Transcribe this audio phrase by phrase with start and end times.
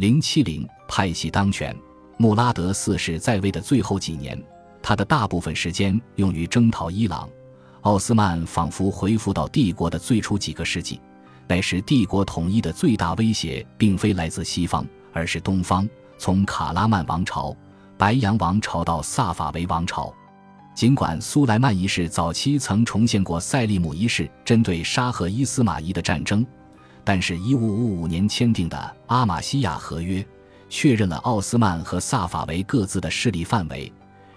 [0.00, 1.76] 零七零派系当权，
[2.16, 4.42] 穆拉德四世在位的最后几年，
[4.82, 7.28] 他的大部分时间用于征讨伊朗。
[7.82, 10.98] 奥斯曼仿佛恢复到帝国的最初几个世纪，
[11.46, 15.86] 那时帝国统一的最大威胁并非来自西方，而是东方。
[16.16, 17.54] 从卡拉曼王朝、
[17.98, 20.10] 白羊王朝到萨法维王朝，
[20.74, 26.46] 尽管苏莱曼一世早期曾重现过塞利姆一世针对沙赫伊斯马仪的战争，
[27.04, 30.24] 但是1555年签订的阿玛西亚合约
[30.68, 33.92] 确认了奥斯曼和萨法维各自的势力范围，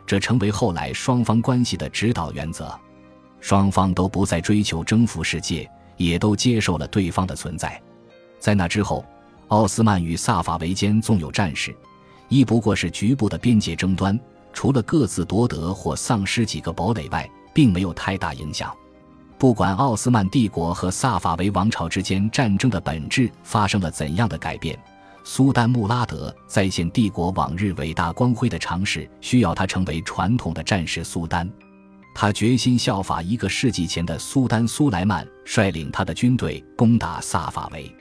[0.06, 2.74] 这成为后来双方关系的指导原则。
[3.40, 7.82] 双方都不再追求征服世界，也都接受了对方的存在。
[8.40, 9.06] 在那之后。
[9.50, 11.76] 奥斯曼与萨法维间纵有战事，
[12.28, 14.20] 亦不过是局部的边界争端，
[14.52, 18.76] 除了各自夺得或丧失几个堡垒外，并没有太大影响。
[19.44, 24.80] 不管奥斯曼帝国和萨法维王朝之间战争的本质发生了怎样的改变，
[25.26, 31.46] 苏丹穆拉德再现帝国往日伟大光辉的尝试，需要他成为传统的战士苏丹。
[32.16, 37.94] 他决心效法一个世纪前的苏丹苏莱曼，率领他的军队攻打萨法维。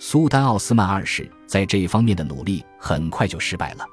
[0.00, 3.84] 苏丹奥斯曼二世在这一方面的努力很快就失败了。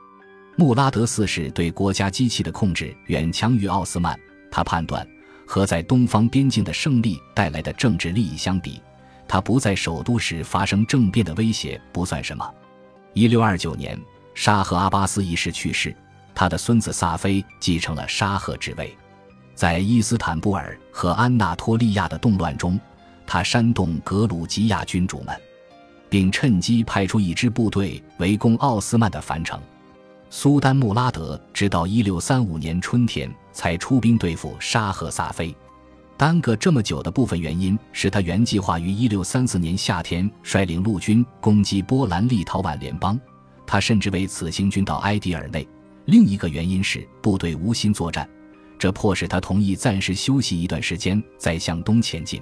[0.56, 4.20] 穆拉德四世对国家机器的控制远强于奥斯曼。
[4.50, 5.08] 他判断，
[5.48, 8.81] 和在东方边境的胜利带来的政治利益相比，
[9.28, 12.48] 他不在首都时发生政变的威胁不算什么。
[13.14, 14.00] 一六二九年，
[14.36, 15.95] 沙赫阿巴斯一世去世，
[16.36, 18.95] 他的孙子萨菲继承了沙赫之位。
[19.56, 22.80] 在伊斯坦布尔和安纳托利亚的动乱中，
[23.26, 25.36] 他煽动格鲁吉亚君主们。
[26.09, 29.59] 并趁机派出一支部队围攻奥斯曼的樊城。
[30.30, 35.54] 苏丹穆拉德直到1635年春天才出兵对付沙赫萨菲，
[36.16, 43.20] 耽搁这么久的部分原因是他原计划于1634年夏天率领陆军攻击波兰立陶宛联邦，
[43.66, 45.68] 他甚至为此行军到埃迪尔内。
[46.06, 48.30] 另一个原因是部队无心作战，
[48.78, 52.40] 这迫使他同意暂时休息一段时间再向东前进。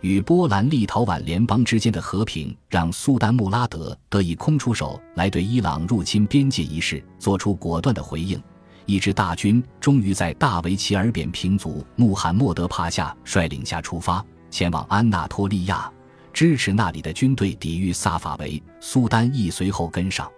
[0.00, 8.42] 与波兰立陶宛联邦之间的和平，让苏丹穆拉德得以空出手来对伊朗入侵边界一事做出果断的回应。
[8.90, 15.88] 一支大军终于在大维齐尔扁平族穆罕默德帕夏率领下出发，前往安纳托利亚，
[16.32, 18.60] 支持那里的军队抵御萨法维。
[18.80, 20.28] 苏丹亦随后跟上。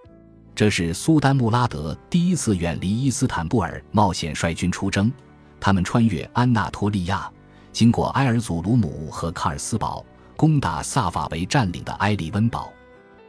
[0.55, 5.11] 这是苏丹穆拉德第一次远离伊斯坦布尔，冒险率军出征。
[5.59, 7.27] 他们穿越安纳托利亚。
[7.73, 10.05] 经过埃尔祖鲁姆和卡尔斯堡，
[10.37, 12.71] 攻打萨法维占领的埃里温堡。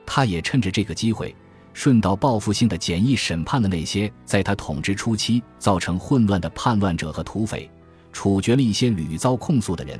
[0.05, 1.33] 他也趁着这个机会，
[1.73, 7.69] 顺道报复性的简易审判了那些在他统治初期造成混乱的叛乱者和土匪，
[8.11, 9.99] 处决了一些屡遭控诉的人，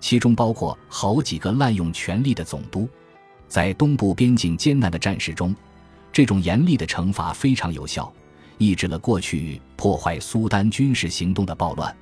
[0.00, 2.88] 其中包括好几个滥用权力的总督。
[3.48, 5.54] 在东部边境艰难的战事中，
[6.12, 8.12] 这种严厉的惩罚非常有效，
[8.58, 11.94] 抑制了过去破坏苏丹军事行动的暴乱。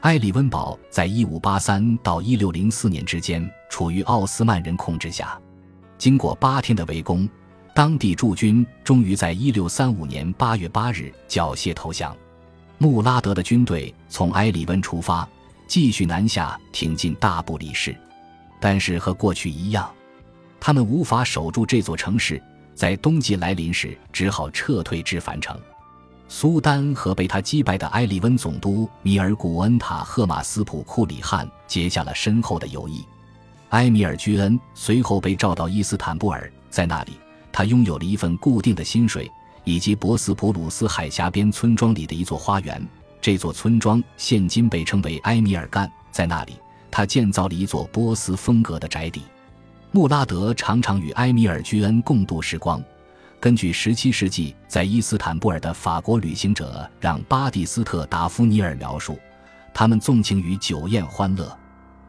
[0.00, 5.38] 埃里温堡在1583到1604年之间处于奥斯曼人控制下。
[5.98, 7.28] 经过八天的围攻，
[7.76, 12.16] 当地驻军终于在1635年8月8日缴械投降。
[12.78, 15.28] 穆拉德的军队从埃里温出发，
[15.68, 17.94] 继续南下挺进大布里士。
[18.58, 19.90] 但是和过去一样，
[20.58, 22.42] 他们无法守住这座城市，
[22.74, 25.54] 在冬季来临时只好撤退至樊城。
[26.28, 33.04] 苏丹和被他击败的埃里温总督米尔古恩塔赫马斯普库里汉结下了深厚的友谊。
[33.68, 37.12] 埃米尔居恩随后被召到伊斯坦布尔，在那里，
[37.56, 39.32] 他拥有了一份固定的薪水，
[39.64, 42.86] 以及博斯普鲁斯海峡边村庄里的一座花园。
[43.18, 46.52] 这座村庄现今被称为埃米尔干，在那里，
[46.90, 49.22] 他建造了一座波斯风格的宅邸。
[49.90, 52.84] 穆拉德常常与埃米尔居恩共度时光。
[53.40, 59.18] 根据17世纪在伊斯坦布尔的法国旅行者让·巴蒂斯特·达夫尼尔描述，
[59.72, 61.58] 他们纵情于酒宴欢乐。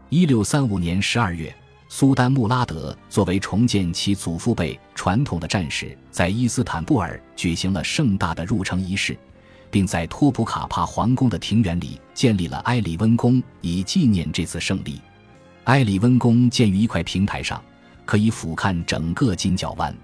[0.10, 1.56] 1635年12月，
[1.90, 9.18] 苏丹穆拉德作为重建其祖父辈传统的战士，在伊斯坦布尔举行了盛大的入城仪式，
[9.72, 15.00] 并在托普卡帕皇宫的庭园里建立了埃里温宫，以纪念这次胜利。
[15.64, 17.62] 埃里温宫建于一块平台上，
[18.06, 19.96] 可以俯瞰整个金角湾。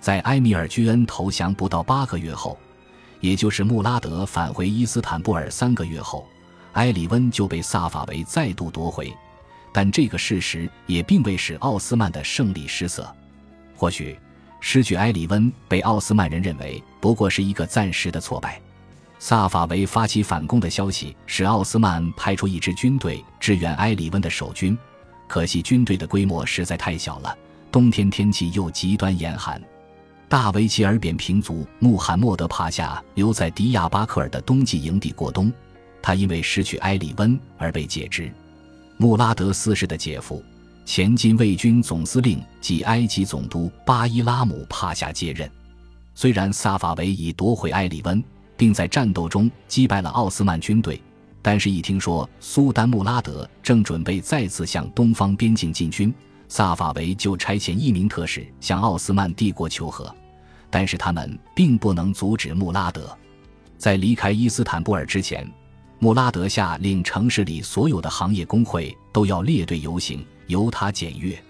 [0.00, 2.58] 在埃米尔居恩投降不到八个月后，
[3.20, 6.26] 也就是穆拉德返回伊斯坦布尔三个月后，
[6.74, 9.10] 埃里温就被萨法维再度夺回。
[9.74, 13.12] 但这个事实也并未使奥斯曼的胜利失色。
[13.74, 14.16] 或许，
[14.60, 18.60] 失去埃里温被奥斯曼人认为不过是一个暂时的挫败。
[19.18, 24.78] 萨法维发起反攻的消息使奥斯曼派出一支军队支援埃里温的守军，
[25.26, 27.36] 可惜军队的规模实在太小了，
[27.72, 29.60] 冬天天气又极端严寒。
[30.28, 35.52] 大维齐尔扁平族穆罕默德帕夏留在迪亚巴克尔的冬季营地过冬，
[36.00, 38.32] 他因为失去埃里温而被解职。
[39.04, 40.42] 穆拉德四世的姐夫、
[40.86, 45.46] 前禁卫军总司令及埃及总督巴伊拉姆帕夏接任。
[46.14, 48.24] 虽然萨法维已夺回埃里温，
[48.56, 50.98] 并在战斗中击败了奥斯曼军队，
[51.42, 56.10] 但是，一听说苏丹穆拉德正准备再次向东方边境进军，
[56.48, 60.10] 萨法维就差遣一名特使向奥斯曼帝国求和。
[60.70, 63.14] 但是，他们并不能阻止穆拉德。
[63.76, 65.46] 在离开伊斯坦布尔之前，
[66.04, 71.42] 穆拉德下令城市里所有的行业工会都要列队游行，由他检阅。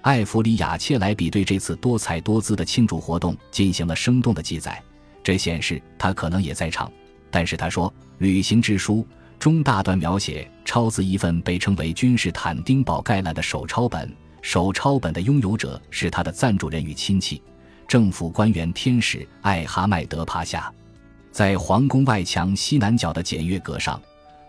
[0.00, 4.82] 艾弗里亚切莱比对这次多彩多姿的庆祝活动进行了生动的记载，
[5.22, 6.90] 这显示他可能也在场。
[7.30, 9.06] 但是他说，旅行之书
[9.38, 17.40] 中大段描写抄自一份被称为君士坦丁堡概览的手抄本，手抄本的拥有者是他的赞助人与亲戚，
[17.86, 20.68] 政府官员天使艾哈迈德帕夏。
[21.32, 23.98] 在皇宫外墙西南角的检阅阁上，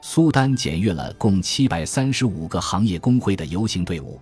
[0.01, 4.19] 苏丹检阅了共七百三十五个行业工会的游行队伍。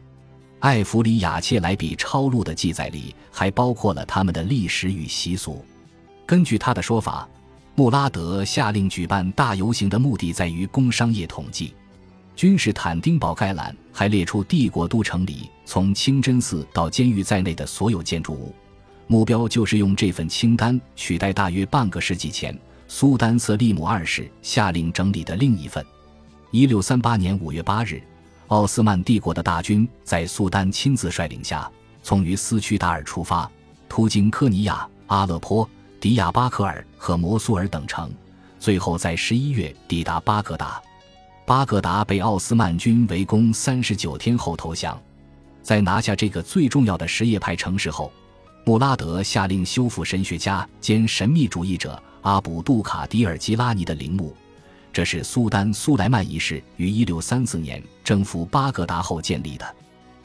[0.59, 5.65] 艾弗里亚切莱比抄录的记载里还包括了他们的历史与习俗。
[6.23, 7.27] 根据他的说法，
[7.73, 11.73] 穆拉德下令举办大游行的目的在于工商业统计。
[12.35, 18.53] 君士坦丁堡概览还列出帝国都城里从清真寺到监狱在内的所有建筑物，
[19.11, 25.85] 目标就是用这份清单取代大约半个世纪前苏丹瑟利姆二世下令整理的另一份。
[26.49, 28.01] 一六三八年五月八日。
[28.47, 31.69] 奥斯曼帝国的大军在苏丹亲自率领下，
[32.01, 33.51] 从于斯屈达尔出发，
[33.89, 35.69] 途经科尼亚、阿勒颇、
[35.99, 38.09] 迪亚巴克尔和摩苏尔等城，
[38.59, 40.81] 最后在十一月抵达巴格达。
[41.45, 44.97] 巴格达被奥斯曼军围攻三十九天后投降。
[45.61, 48.09] 在拿下这个最重要的什叶派城市后，
[48.63, 54.35] 穆拉德下令修复神学家兼神秘主义者阿卜杜卡迪尔吉拉尼的陵墓。
[54.93, 59.75] 这是苏丹苏莱曼一世于1634年征服巴格达后建立的。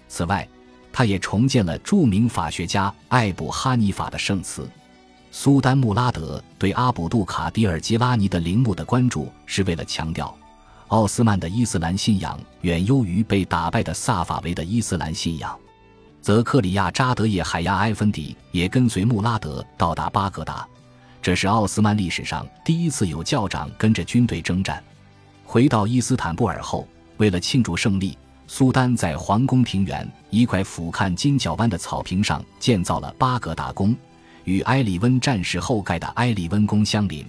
[0.08, 0.46] 此外，
[0.92, 4.68] 他也重建了著名法学家艾卜哈尼法的圣祠。
[5.30, 10.36] 苏丹穆拉德对阿卜杜卡迪尔吉拉尼的陵墓的关注，是为了强调
[10.88, 15.58] 奥斯曼的伊斯兰信仰远优于被打败的萨法维的伊斯兰信仰。
[16.26, 20.66] 泽克里亚扎德叶海亚埃芬迪也跟随穆拉德到达巴格达。
[21.22, 24.82] 这是奥斯曼历史上第一次有教长跟着军队征战。
[25.44, 26.84] 回到伊斯坦布尔后，
[27.18, 28.18] 为了庆祝胜利，
[28.48, 33.94] 苏丹在皇宫庭园一块俯瞰金角湾的草坪上建造了巴格达宫，
[34.42, 37.24] 与埃里温战事后盖的埃里温宫相邻。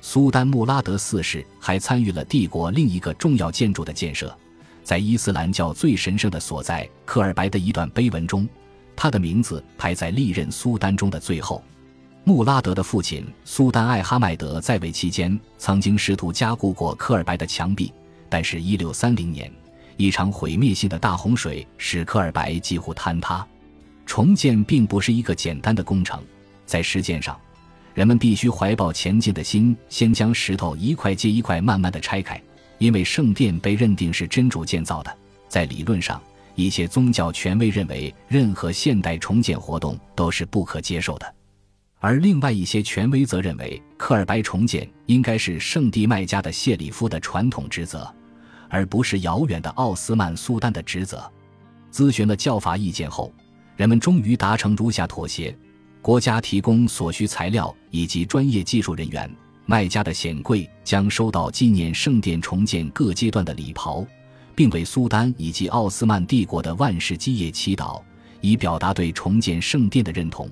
[0.00, 4.34] 苏丹穆拉德四世还参与了帝国另一个重要建筑的建设，
[4.82, 8.48] 在伊斯兰教最神圣的所在科尔白的一段碑文中，
[8.96, 11.62] 他的名字排在历任苏丹中的最后。
[12.24, 17.92] 穆拉德的父亲苏丹艾哈迈德在位期间，曾经试图加固过科尔白的墙壁，
[18.28, 19.52] 但是1630年，
[19.96, 23.46] 一场毁灭性的大洪水使科尔白几乎坍塌。
[24.06, 26.22] 重建并不是一个简单的工程，
[26.64, 27.36] 在实践上，
[27.94, 32.40] 人们必须怀抱前进的心，先将石头一块接一块慢慢的拆开。
[32.82, 36.20] 因为圣殿被认定是真主建造的，在理论上，
[36.56, 41.34] 一些宗教权威认为任何现代重建活动都是不可接受的。
[42.00, 48.12] 而另外一些权威则认为，科尔白重建应该是圣地麦加的谢里夫的传统职责，
[48.68, 51.30] 而不是遥远的奥斯曼苏丹的职责。
[51.92, 53.32] 咨询了教法意见后，
[53.76, 55.56] 人们终于达成如下妥协：
[56.00, 59.32] 国家提供所需材料以及专业技术人员，
[59.64, 64.04] 麦加的显贵将收到纪念圣殿重建各阶段的礼袍，
[64.54, 68.02] 并为苏丹以及奥斯曼帝国的万世基业祈祷，
[68.40, 70.50] 以表达对重建圣殿的认同。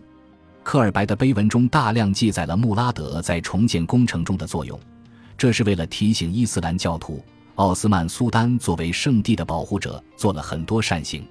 [0.63, 4.79] 科尔白的碑文中大量记载了穆拉德在重建工程中的作用，
[5.37, 7.23] 这是为了提醒伊斯兰教徒，
[7.57, 11.27] 奥斯曼苏丹作为圣地的保护者做了很多善行。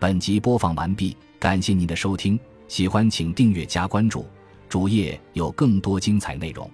[0.00, 4.26] 本集播放完毕，感谢您的收听，喜欢请订阅加关注，
[4.74, 6.68] 主页有更多精彩内容。